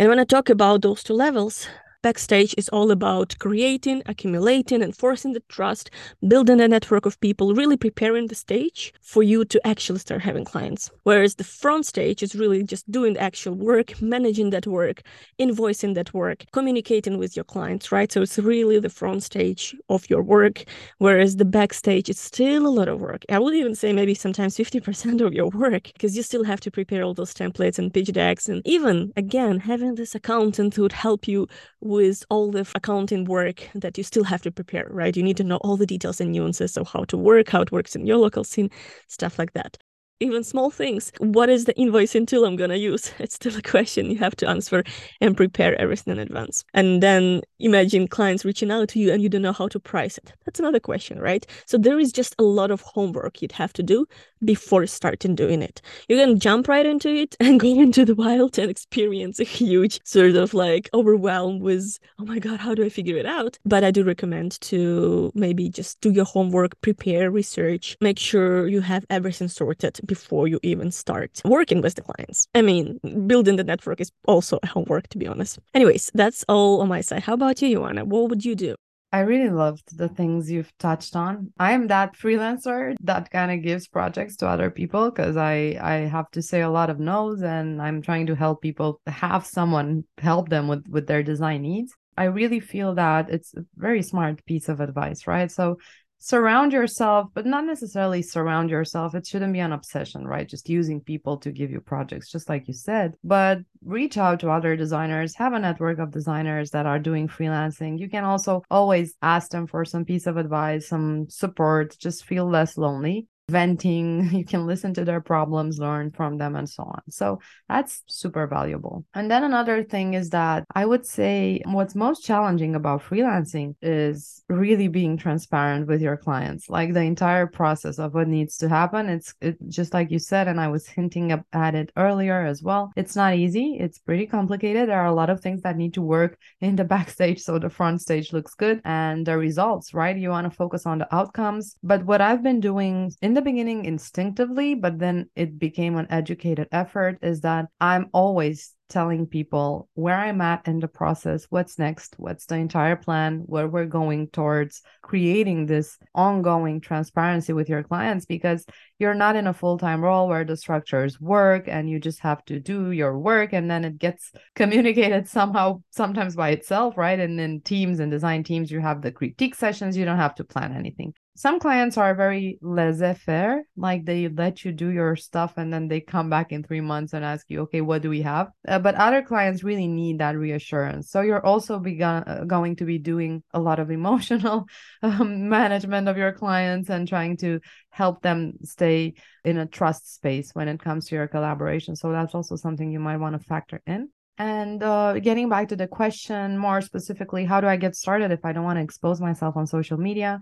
[0.00, 1.68] and when I talk about those two levels,
[2.02, 5.90] Backstage is all about creating, accumulating, enforcing the trust,
[6.26, 10.46] building a network of people, really preparing the stage for you to actually start having
[10.46, 10.90] clients.
[11.02, 15.02] Whereas the front stage is really just doing the actual work, managing that work,
[15.38, 18.10] invoicing that work, communicating with your clients, right?
[18.10, 20.64] So it's really the front stage of your work,
[20.96, 23.26] whereas the backstage is still a lot of work.
[23.28, 26.70] I would even say maybe sometimes 50% of your work because you still have to
[26.70, 28.48] prepare all those templates and pitch decks.
[28.48, 31.46] And even again, having this accountant who would help you
[31.90, 35.16] with all the accounting work that you still have to prepare, right?
[35.16, 37.72] You need to know all the details and nuances of how to work, how it
[37.72, 38.70] works in your local scene,
[39.08, 39.76] stuff like that
[40.20, 41.12] even small things.
[41.18, 43.12] What is the invoicing tool I'm going to use?
[43.20, 44.84] It's still a question you have to answer
[45.20, 46.64] and prepare everything in advance.
[46.74, 50.18] And then imagine clients reaching out to you and you don't know how to price
[50.18, 50.32] it.
[50.44, 51.46] That's another question, right?
[51.66, 54.06] So there is just a lot of homework you'd have to do
[54.44, 55.80] before starting doing it.
[56.08, 60.00] You can jump right into it and go into the wild and experience a huge
[60.04, 63.58] sort of like overwhelm with, oh my God, how do I figure it out?
[63.64, 68.80] But I do recommend to maybe just do your homework, prepare, research, make sure you
[68.80, 72.48] have everything sorted before you even start working with the clients.
[72.58, 72.98] I mean,
[73.30, 75.60] building the network is also a homework, to be honest.
[75.72, 77.22] Anyways, that's all on my side.
[77.22, 78.02] How about you, Ioana?
[78.04, 78.74] What would you do?
[79.12, 81.52] I really loved the things you've touched on.
[81.58, 85.56] I am that freelancer that kind of gives projects to other people because I
[85.94, 89.44] I have to say a lot of no's and I'm trying to help people have
[89.58, 91.90] someone help them with with their design needs.
[92.16, 95.50] I really feel that it's a very smart piece of advice, right?
[95.50, 95.78] So
[96.20, 99.14] surround yourself, but not necessarily surround yourself.
[99.14, 100.48] It shouldn't be an obsession, right?
[100.48, 103.14] Just using people to give you projects, just like you said.
[103.24, 107.98] But reach out to other designers, have a network of designers that are doing freelancing.
[107.98, 112.48] You can also always ask them for some piece of advice, some support, just feel
[112.48, 117.02] less lonely venting you can listen to their problems learn from them and so on.
[117.10, 119.04] So that's super valuable.
[119.14, 124.42] And then another thing is that i would say what's most challenging about freelancing is
[124.48, 126.68] really being transparent with your clients.
[126.68, 130.48] Like the entire process of what needs to happen it's it, just like you said
[130.48, 134.88] and i was hinting at it earlier as well it's not easy it's pretty complicated.
[134.88, 137.70] There are a lot of things that need to work in the backstage so the
[137.70, 140.16] front stage looks good and the results right?
[140.16, 141.76] You want to focus on the outcomes.
[141.82, 146.06] But what i've been doing in the the beginning instinctively, but then it became an
[146.10, 151.78] educated effort is that I'm always telling people where I'm at in the process, what's
[151.78, 157.82] next, what's the entire plan, where we're going towards creating this ongoing transparency with your
[157.82, 158.66] clients because
[158.98, 162.44] you're not in a full time role where the structures work and you just have
[162.44, 167.18] to do your work and then it gets communicated somehow, sometimes by itself, right?
[167.18, 170.44] And in teams and design teams, you have the critique sessions, you don't have to
[170.44, 175.72] plan anything some clients are very laissez-faire like they let you do your stuff and
[175.72, 178.48] then they come back in three months and ask you okay what do we have?
[178.66, 181.10] Uh, but other clients really need that reassurance.
[181.10, 184.66] So you're also begun, uh, going to be doing a lot of emotional
[185.02, 189.14] um, management of your clients and trying to help them stay
[189.44, 191.96] in a trust space when it comes to your collaboration.
[191.96, 194.10] So that's also something you might want to factor in.
[194.40, 198.42] And uh, getting back to the question more specifically, how do I get started if
[198.42, 200.40] I don't want to expose myself on social media?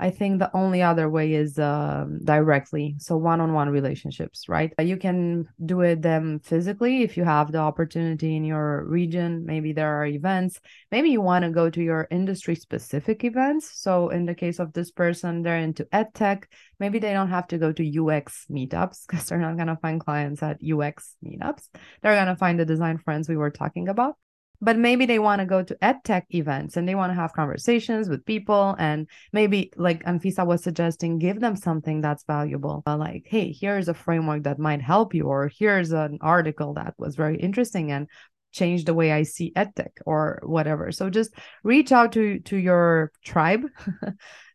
[0.00, 2.96] I think the only other way is uh, directly.
[2.98, 4.72] So one on one relationships, right?
[4.80, 9.44] You can do it them physically if you have the opportunity in your region.
[9.44, 10.58] Maybe there are events.
[10.90, 13.70] Maybe you want to go to your industry specific events.
[13.74, 16.48] So in the case of this person, they're into ed tech.
[16.78, 20.00] Maybe they don't have to go to UX meetups because they're not going to find
[20.00, 21.68] clients at UX meetups.
[22.00, 24.16] They're going to find the design friends we were talking about
[24.60, 27.32] but maybe they want to go to ed tech events and they want to have
[27.32, 32.82] conversations with people and maybe like anfisa was suggesting give them something that's valuable.
[32.86, 36.94] Uh, like hey here's a framework that might help you or here's an article that
[36.98, 38.08] was very interesting and
[38.52, 40.92] change the way I see edtech or whatever.
[40.92, 41.32] So just
[41.62, 43.62] reach out to to your tribe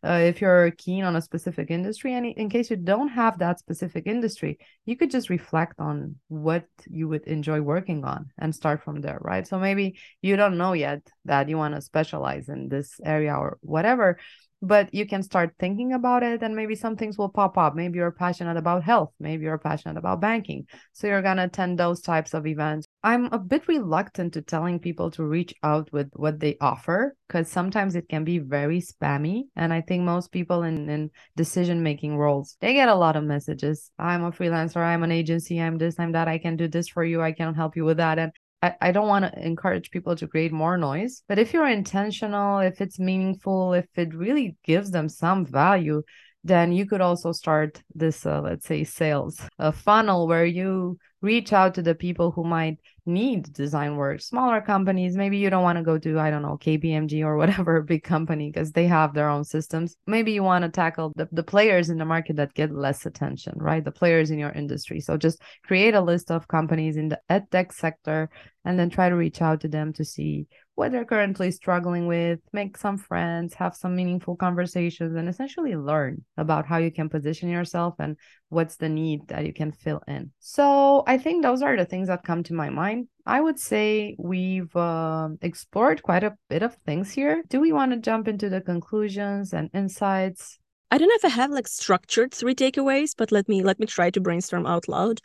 [0.04, 2.14] uh, if you're keen on a specific industry.
[2.14, 6.66] And in case you don't have that specific industry, you could just reflect on what
[6.86, 9.46] you would enjoy working on and start from there, right?
[9.46, 13.58] So maybe you don't know yet that you want to specialize in this area or
[13.62, 14.18] whatever
[14.62, 17.74] but you can start thinking about it and maybe some things will pop up.
[17.74, 19.12] Maybe you're passionate about health.
[19.20, 20.66] Maybe you're passionate about banking.
[20.92, 22.86] So you're going to attend those types of events.
[23.02, 27.48] I'm a bit reluctant to telling people to reach out with what they offer because
[27.48, 32.16] sometimes it can be very spammy and i think most people in, in decision making
[32.16, 33.90] roles they get a lot of messages.
[33.98, 34.78] I'm a freelancer.
[34.78, 35.60] I'm an agency.
[35.60, 36.28] I'm this i'm that.
[36.28, 37.22] I can do this for you.
[37.22, 38.18] I can help you with that.
[38.18, 41.68] And I, I don't want to encourage people to create more noise, but if you're
[41.68, 46.02] intentional, if it's meaningful, if it really gives them some value,
[46.44, 51.52] then you could also start this, uh, let's say, sales a funnel where you reach
[51.52, 54.20] out to the people who might need design work.
[54.20, 57.82] Smaller companies maybe you don't want to go to i don't know kpmg or whatever
[57.92, 59.96] big company because they have their own systems.
[60.06, 63.54] Maybe you want to tackle the, the players in the market that get less attention
[63.56, 63.84] right?
[63.84, 65.00] The players in your industry.
[65.00, 68.30] So just create a list of companies in the edtech sector
[68.64, 72.38] and then try to reach out to them to see what they're currently struggling with,
[72.52, 77.48] make some friends, have some meaningful conversations, and essentially learn about how you can position
[77.48, 78.16] yourself and
[78.50, 80.30] what's the need that you can fill in.
[80.38, 83.08] So I think those are the things that come to my mind.
[83.24, 87.42] I would say we've uh, explored quite a bit of things here.
[87.48, 90.58] Do we want to jump into the conclusions and insights?
[90.90, 93.86] I don't know if I have like structured three takeaways, but let me let me
[93.86, 95.20] try to brainstorm out loud.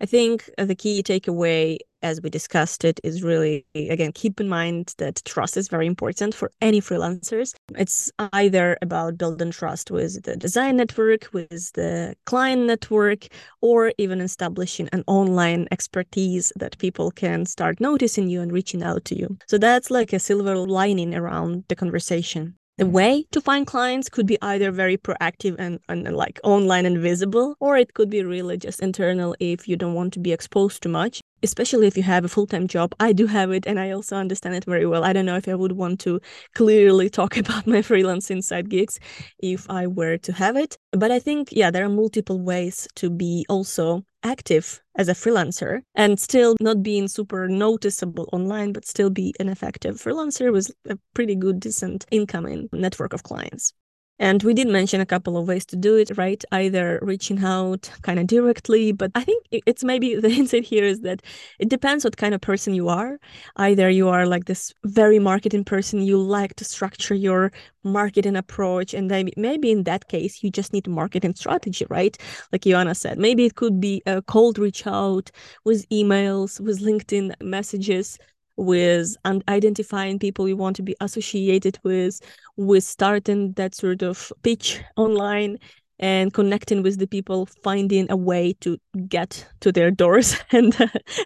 [0.00, 4.48] I think uh, the key takeaway, as we discussed it, is really again keep in
[4.48, 7.54] mind that trust is very important for any freelancers.
[7.76, 13.28] It's either about building trust with the design network, with the client network,
[13.60, 19.04] or even establishing an online expertise that people can start noticing you and reaching out
[19.04, 19.38] to you.
[19.46, 24.26] So that's like a silver lining around the conversation the way to find clients could
[24.26, 28.22] be either very proactive and, and, and, like online and visible or it could be
[28.22, 32.02] really just internal if you don't want to be exposed too much especially if you
[32.02, 35.04] have a full-time job i do have it and i also understand it very well.
[35.04, 36.20] I don't know if i would want to
[36.54, 38.98] clearly talk about my freelance inside gigs
[39.38, 43.10] if i were to have it but i think yeah there are multiple ways to
[43.10, 49.10] be also active as a freelancer and still not being super noticeable online but still
[49.10, 53.74] be an effective freelancer with a pretty good decent incoming network of clients
[54.20, 56.42] and we did mention a couple of ways to do it, right?
[56.52, 61.00] Either reaching out kind of directly, but I think it's maybe the insight here is
[61.00, 61.22] that
[61.58, 63.18] it depends what kind of person you are.
[63.56, 67.50] Either you are like this very marketing person, you like to structure your
[67.82, 72.16] marketing approach, and then maybe in that case, you just need marketing strategy, right?
[72.52, 75.30] Like Ioana said, maybe it could be a cold reach out
[75.64, 78.18] with emails, with LinkedIn messages
[78.56, 82.20] with and identifying people you want to be associated with,
[82.56, 85.58] with starting that sort of pitch online
[86.00, 88.78] and connecting with the people, finding a way to
[89.08, 90.76] get to their doors and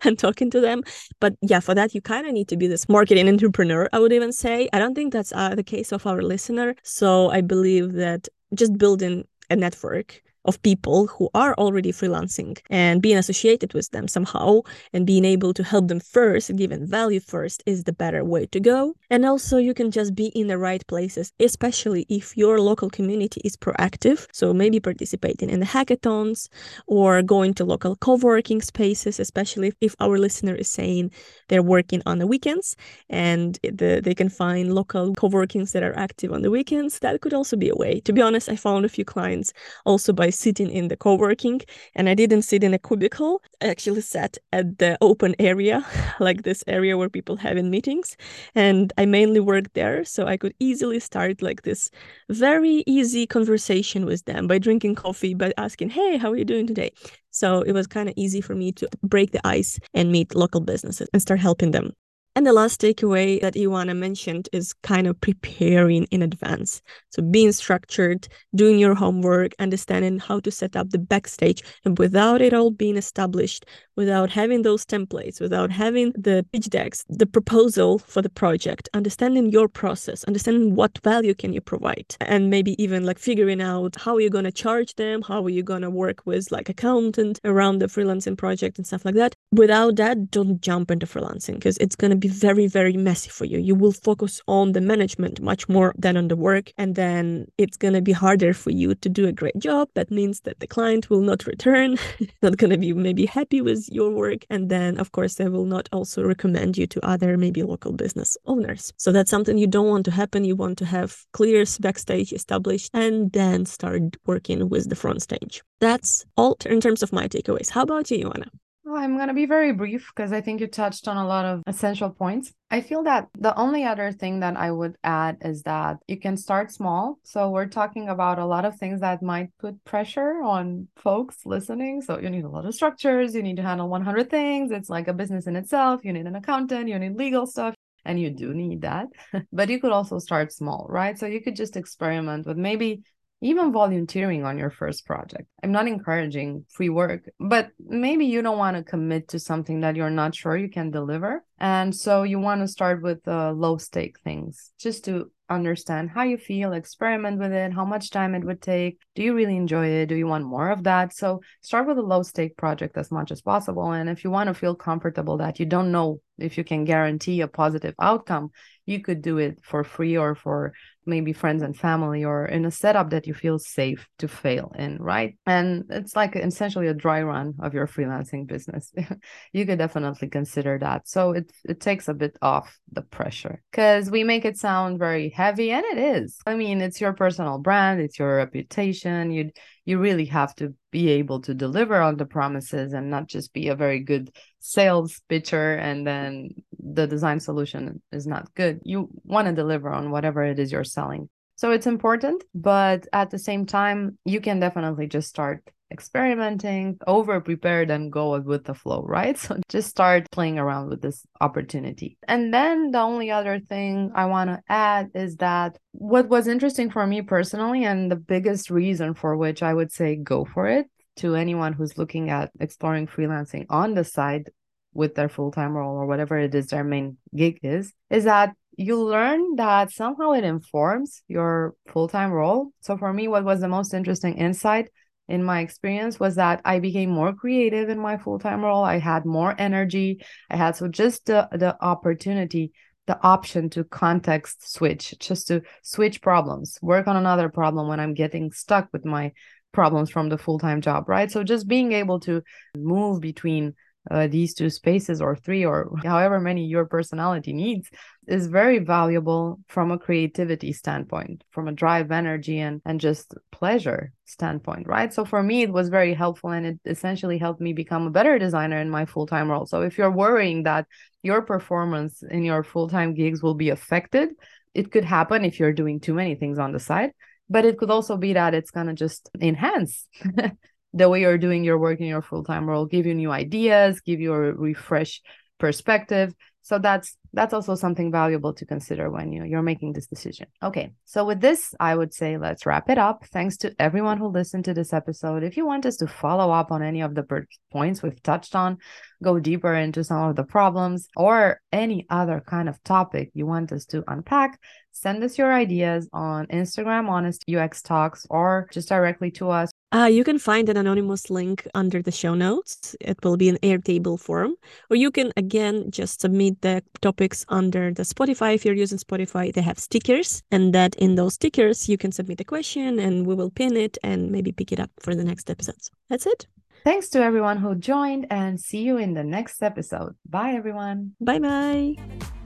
[0.05, 0.83] and talking to them.
[1.20, 3.89] But yeah, for that you kind of need to be this marketing entrepreneur.
[3.93, 4.68] I would even say.
[4.72, 6.74] I don't think that's uh, the case of our listener.
[6.83, 13.03] So I believe that just building a network of people who are already freelancing and
[13.03, 14.61] being associated with them somehow
[14.94, 18.59] and being able to help them first, giving value first is the better way to
[18.59, 18.94] go.
[19.11, 23.40] And also, you can just be in the right places, especially if your local community
[23.44, 24.26] is proactive.
[24.32, 26.49] So, maybe participating in the hackathons
[26.86, 31.11] or going to local co working spaces, especially if our listener is saying
[31.49, 32.74] they're working on the weekends
[33.11, 36.99] and the, they can find local co workings that are active on the weekends.
[37.01, 38.01] That could also be a way.
[38.01, 39.53] To be honest, I found a few clients
[39.84, 41.61] also by sitting in the co-working
[41.95, 43.43] and I didn't sit in a cubicle.
[43.62, 45.84] I actually sat at the open area,
[46.20, 48.16] like this area where people having meetings.
[48.55, 50.05] And I mainly worked there.
[50.05, 51.91] So I could easily start like this
[52.30, 56.66] very easy conversation with them by drinking coffee, by asking, hey, how are you doing
[56.66, 56.91] today?
[57.30, 60.61] So it was kind of easy for me to break the ice and meet local
[60.61, 61.93] businesses and start helping them.
[62.39, 66.80] And the last takeaway that Ioana mentioned is kind of preparing in advance.
[67.11, 72.41] So being structured, doing your homework, understanding how to set up the backstage, and without
[72.41, 73.66] it all being established,
[73.97, 79.51] without having those templates, without having the pitch decks, the proposal for the project, understanding
[79.51, 84.16] your process, understanding what value can you provide, and maybe even like figuring out how
[84.16, 87.80] you're going to charge them, how are you going to work with like accountant around
[87.80, 89.34] the freelancing project and stuff like that.
[89.51, 93.45] Without that, don't jump into freelancing because it's going to be very, very messy for
[93.45, 93.59] you.
[93.59, 96.72] You will focus on the management much more than on the work.
[96.79, 99.89] And then it's going to be harder for you to do a great job.
[99.95, 101.99] That means that the client will not return,
[102.43, 104.45] not going to be maybe happy with your work.
[104.51, 108.37] And then, of course, they will not also recommend you to other maybe local business
[108.47, 108.93] owners.
[108.97, 110.45] So that's something you don't want to happen.
[110.45, 115.62] You want to have clear backstage established and then start working with the front stage.
[115.81, 117.70] That's all in terms of my takeaways.
[117.70, 118.49] How about you, Ioana?
[118.89, 121.45] Well, I'm going to be very brief because I think you touched on a lot
[121.45, 122.55] of essential points.
[122.70, 126.39] I feel that the only other thing that I would add is that you can
[126.39, 127.18] start small.
[127.22, 132.01] So, we're talking about a lot of things that might put pressure on folks listening.
[132.01, 134.70] So, you need a lot of structures, you need to handle 100 things.
[134.70, 136.01] It's like a business in itself.
[136.03, 137.74] You need an accountant, you need legal stuff,
[138.07, 139.09] and you do need that.
[139.53, 141.18] but you could also start small, right?
[141.18, 143.03] So, you could just experiment with maybe
[143.41, 145.47] even volunteering on your first project.
[145.62, 149.97] I'm not encouraging free work, but maybe you don't want to commit to something that
[149.97, 151.45] you're not sure you can deliver.
[151.59, 156.22] And so you want to start with uh, low stake things just to understand how
[156.22, 159.01] you feel, experiment with it, how much time it would take.
[159.14, 160.07] Do you really enjoy it?
[160.07, 161.14] Do you want more of that?
[161.14, 163.93] So start with a low stake project as much as possible.
[163.93, 167.41] And if you want to feel comfortable that you don't know if you can guarantee
[167.41, 168.51] a positive outcome,
[168.84, 170.72] you could do it for free or for
[171.09, 174.99] maybe friends and family or in a setup that you feel safe to fail in,
[174.99, 175.37] right?
[175.47, 178.93] And it's like essentially a dry run of your freelancing business.
[179.53, 181.09] you could definitely consider that.
[181.09, 185.31] So it it takes a bit off the pressure because we make it sound very
[185.31, 186.39] heavy and it is.
[186.47, 189.31] I mean, it's your personal brand, it's your reputation.
[189.31, 189.51] You
[189.85, 193.69] you really have to be able to deliver on the promises and not just be
[193.69, 198.81] a very good sales pitcher and then the design solution is not good.
[198.85, 201.29] You want to deliver on whatever it is you're selling.
[201.57, 207.41] So it's important, but at the same time, you can definitely just start experimenting, over
[207.41, 209.37] prepared, and go with the flow, right?
[209.37, 212.16] So just start playing around with this opportunity.
[212.29, 216.91] And then the only other thing I want to add is that what was interesting
[216.91, 220.87] for me personally, and the biggest reason for which I would say go for it
[221.16, 224.51] to anyone who's looking at exploring freelancing on the side
[224.99, 229.03] with their full-time role or whatever it is their main gig is is that you
[229.03, 233.94] learn that somehow it informs your full-time role so for me what was the most
[233.94, 234.88] interesting insight
[235.28, 238.82] in my experience was that I became more creative in my full-time role.
[238.82, 240.24] I had more energy.
[240.49, 242.72] I had so just the the opportunity,
[243.07, 248.14] the option to context switch, just to switch problems, work on another problem when I'm
[248.14, 249.32] getting stuck with my
[249.72, 251.30] problems from the full-time job, right?
[251.30, 252.42] So just being able to
[252.74, 253.74] move between
[254.11, 257.90] uh, these two spaces or three or however many your personality needs
[258.26, 264.12] is very valuable from a creativity standpoint from a drive energy and and just pleasure
[264.24, 265.12] standpoint right?
[265.12, 268.38] So for me it was very helpful and it essentially helped me become a better
[268.38, 269.66] designer in my full-time role.
[269.66, 270.86] So if you're worrying that
[271.22, 274.30] your performance in your full-time gigs will be affected
[274.74, 277.11] it could happen if you're doing too many things on the side
[277.51, 280.07] but it could also be that it's going to just enhance
[280.93, 284.20] the way you're doing your work in your full-time role give you new ideas give
[284.20, 285.20] you a refresh
[285.59, 286.34] perspective.
[286.62, 290.93] So that's that's also something valuable to consider when you, you're making this decision okay
[291.05, 294.64] so with this i would say let's wrap it up thanks to everyone who listened
[294.64, 298.03] to this episode if you want us to follow up on any of the points
[298.03, 298.79] we've touched on
[299.22, 303.72] go deeper into some of the problems or any other kind of topic you want
[303.72, 304.59] us to unpack
[304.93, 310.05] send us your ideas on instagram honest ux talks or just directly to us uh,
[310.05, 312.95] you can find an anonymous link under the show notes.
[313.01, 314.55] It will be an Airtable form.
[314.91, 316.83] Or you can, again, just submit the
[317.19, 318.55] topics under the Spotify.
[318.55, 320.43] If you're using Spotify, they have stickers.
[320.51, 323.99] And that in those stickers, you can submit a question and we will pin it
[324.03, 325.91] and maybe pick it up for the next episodes.
[326.09, 326.47] That's it.
[326.85, 330.14] Thanks to everyone who joined and see you in the next episode.
[330.25, 331.14] Bye, everyone.
[331.21, 332.38] Bye bye.